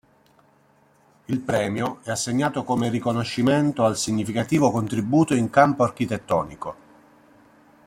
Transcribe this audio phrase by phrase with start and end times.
[1.25, 6.75] Il premio è assegnato come riconoscimento al significativo contributo in campo architettonico.